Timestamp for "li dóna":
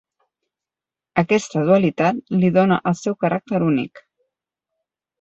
2.39-2.81